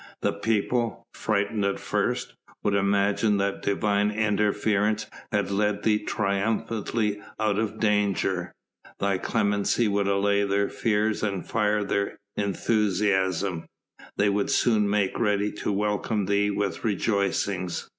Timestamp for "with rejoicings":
16.49-17.87